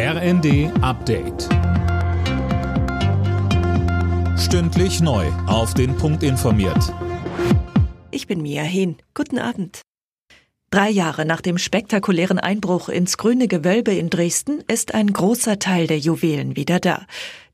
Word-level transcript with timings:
RND 0.00 0.70
Update. 0.80 1.48
Stündlich 4.38 5.00
neu. 5.00 5.26
Auf 5.48 5.74
den 5.74 5.96
Punkt 5.96 6.22
informiert. 6.22 6.94
Ich 8.12 8.28
bin 8.28 8.40
Mia 8.40 8.62
Hehn. 8.62 8.98
Guten 9.14 9.40
Abend. 9.40 9.82
Drei 10.70 10.88
Jahre 10.88 11.24
nach 11.24 11.40
dem 11.40 11.58
spektakulären 11.58 12.38
Einbruch 12.38 12.88
ins 12.88 13.18
grüne 13.18 13.48
Gewölbe 13.48 13.92
in 13.92 14.08
Dresden 14.08 14.62
ist 14.68 14.94
ein 14.94 15.12
großer 15.12 15.58
Teil 15.58 15.88
der 15.88 15.98
Juwelen 15.98 16.54
wieder 16.54 16.78
da. 16.78 17.04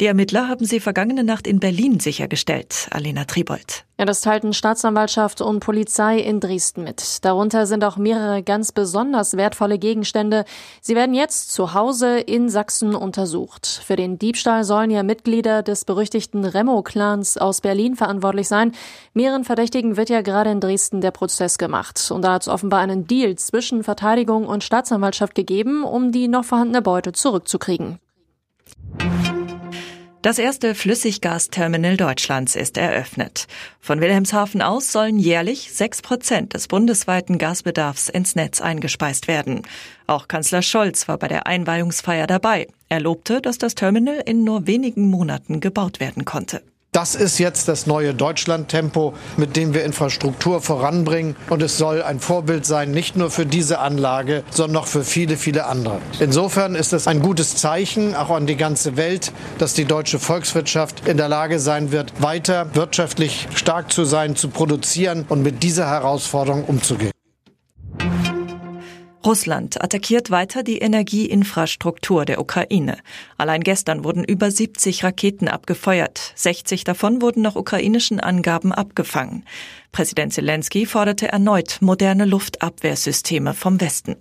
Die 0.05 0.09
Ermittler 0.09 0.49
haben 0.51 0.67
sie 0.67 0.81
vergangene 0.81 1.25
Nacht 1.25 1.47
in 1.47 1.61
Berlin 1.61 1.99
sichergestellt. 1.99 2.89
Alena 2.91 3.25
Tribold. 3.25 3.87
Ja, 3.99 4.05
das 4.05 4.21
teilten 4.21 4.53
Staatsanwaltschaft 4.53 5.41
und 5.41 5.61
Polizei 5.61 6.19
in 6.19 6.41
Dresden 6.41 6.85
mit. 6.85 7.25
Darunter 7.25 7.65
sind 7.65 7.83
auch 7.85 7.97
mehrere 7.97 8.43
ganz 8.43 8.71
besonders 8.71 9.39
wertvolle 9.39 9.79
Gegenstände. 9.79 10.45
Sie 10.83 10.95
werden 10.95 11.15
jetzt 11.15 11.55
zu 11.55 11.73
Hause 11.73 12.19
in 12.19 12.51
Sachsen 12.51 12.95
untersucht. 12.95 13.67
Für 13.67 13.97
den 13.97 14.19
Diebstahl 14.19 14.65
sollen 14.65 14.91
ja 14.91 15.03
Mitglieder 15.03 15.63
des 15.63 15.87
berüchtigten 15.87 16.45
Remo-Clans 16.45 17.39
aus 17.39 17.63
Berlin 17.63 17.97
verantwortlich 17.97 18.47
sein. 18.47 18.73
Mehreren 19.15 19.45
Verdächtigen 19.45 19.97
wird 19.97 20.11
ja 20.11 20.21
gerade 20.21 20.51
in 20.51 20.61
Dresden 20.61 21.01
der 21.01 21.13
Prozess 21.13 21.57
gemacht. 21.57 22.11
Und 22.11 22.21
da 22.27 22.35
hat 22.35 22.43
es 22.43 22.49
offenbar 22.49 22.81
einen 22.81 23.07
Deal 23.07 23.37
zwischen 23.37 23.83
Verteidigung 23.83 24.47
und 24.49 24.65
Staatsanwaltschaft 24.65 25.35
gegeben, 25.35 25.83
um 25.83 26.13
die 26.13 26.29
noch 26.29 26.45
vorhandene 26.45 26.83
Beute 26.83 27.13
zurückzukriegen. 27.13 28.01
Das 30.25 30.39
erste 30.39 30.75
Flüssiggasterminal 30.75 31.99
Deutschlands 31.99 32.57
ist 32.57 32.79
eröffnet. 32.79 33.47
Von 33.79 34.01
Wilhelmshaven 34.01 34.63
aus 34.63 34.91
sollen 34.91 35.19
jährlich 35.19 35.71
sechs 35.75 36.01
Prozent 36.01 36.55
des 36.55 36.67
bundesweiten 36.67 37.37
Gasbedarfs 37.37 38.09
ins 38.09 38.35
Netz 38.35 38.63
eingespeist 38.63 39.29
werden. 39.29 39.65
Auch 40.07 40.27
Kanzler 40.27 40.63
Scholz 40.63 41.09
war 41.09 41.19
bei 41.19 41.29
der 41.29 41.47
Einweihungsfeier 41.47 42.27
dabei. 42.27 42.69
Er 42.89 43.01
lobte, 43.01 43.43
dass 43.43 43.59
das 43.59 43.75
Terminal 43.75 44.23
in 44.25 44.45
nur 44.45 44.67
wenigen 44.67 45.11
Monaten 45.11 45.61
gebaut 45.61 46.01
werden 46.01 46.25
konnte. 46.25 46.63
Das 46.95 47.17
ist 47.17 47.39
jetzt 47.41 47.67
das 47.67 47.89
neue 47.89 48.15
Deutschland-Tempo, 48.15 49.15
mit 49.37 49.57
dem 49.57 49.75
wir 49.75 49.83
Infrastruktur 49.85 50.63
voranbringen. 50.63 51.35
Und 51.51 51.61
es 51.61 51.77
soll 51.77 52.05
ein 52.05 52.21
Vorbild 52.21 52.65
sein, 52.65 52.93
nicht 52.93 53.17
nur 53.17 53.33
für 53.33 53.47
diese 53.47 53.81
Anlage, 53.81 54.45
sondern 54.53 54.85
auch 54.85 54.87
für 54.87 55.03
viele, 55.03 55.37
viele 55.37 55.67
andere. 55.67 55.99
Insofern 56.21 56.77
ist 56.77 56.93
es 56.93 57.09
ein 57.09 57.21
gutes 57.21 57.57
Zeichen, 57.57 58.15
auch 58.15 58.31
an 58.31 58.47
die 58.47 58.57
ganze 58.57 58.97
Welt, 58.97 59.33
dass 59.59 59.75
die 59.75 59.87
deutsche 59.87 60.21
Volkswirtschaft 60.21 61.09
in 61.09 61.17
der 61.17 61.29
Lage 61.29 61.59
sein 61.59 61.91
wird, 61.91 62.13
weiter 62.23 62.73
wirtschaftlich 62.75 63.49
stark 63.57 63.93
zu 63.93 64.05
sein, 64.05 64.37
zu 64.37 64.47
produzieren 64.47 65.25
und 65.29 65.43
mit 65.43 65.65
dieser 65.65 65.89
Herausforderung 65.89 66.65
umzugehen. 66.65 67.14
Russland 69.25 69.83
attackiert 69.83 70.31
weiter 70.31 70.63
die 70.63 70.79
Energieinfrastruktur 70.79 72.27
der 72.27 72.41
Ukraine. 72.41 72.99
Allein 73.39 73.63
gestern 73.63 74.05
wurden 74.05 74.23
über 74.23 74.51
70 74.51 75.03
Raketen 75.03 75.49
abgefeuert. 75.49 76.33
60 76.35 76.85
davon 76.85 77.23
wurden 77.23 77.41
nach 77.41 77.57
ukrainischen 77.57 78.21
Angaben 78.21 78.73
abgefangen. 78.73 79.45
Präsident 79.93 80.35
Zelensky 80.35 80.85
forderte 80.85 81.29
erneut 81.29 81.79
moderne 81.81 82.27
Luftabwehrsysteme 82.27 83.55
vom 83.55 83.81
Westen. 83.81 84.17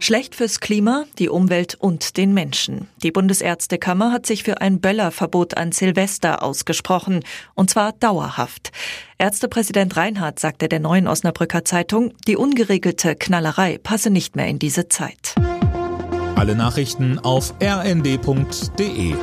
Schlecht 0.00 0.36
fürs 0.36 0.60
Klima, 0.60 1.04
die 1.18 1.28
Umwelt 1.28 1.74
und 1.74 2.16
den 2.16 2.32
Menschen. 2.32 2.88
Die 3.02 3.10
Bundesärztekammer 3.10 4.12
hat 4.12 4.26
sich 4.26 4.44
für 4.44 4.60
ein 4.60 4.80
Böllerverbot 4.80 5.56
an 5.56 5.72
Silvester 5.72 6.42
ausgesprochen, 6.42 7.24
und 7.54 7.68
zwar 7.68 7.92
dauerhaft. 7.92 8.70
Ärztepräsident 9.18 9.96
Reinhardt 9.96 10.38
sagte 10.38 10.68
der 10.68 10.80
neuen 10.80 11.08
Osnabrücker 11.08 11.64
Zeitung, 11.64 12.12
die 12.28 12.36
ungeregelte 12.36 13.16
Knallerei 13.16 13.78
passe 13.78 14.10
nicht 14.10 14.36
mehr 14.36 14.46
in 14.46 14.58
diese 14.60 14.88
Zeit. 14.88 15.34
Alle 16.36 16.54
Nachrichten 16.54 17.18
auf 17.18 17.54
rnd.de 17.60 19.14